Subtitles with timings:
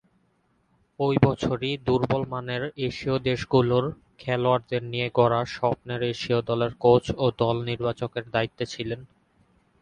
[0.99, 3.85] ঐ বছরই দূর্বলমানের এশীয় দেশগুলোর
[4.19, 8.99] খেলোয়াড়দের নিয়ে গড়া স্বপ্নের এশীয় দলের কোচ ও দল নির্বাচকের দায়িত্বে ছিলেন।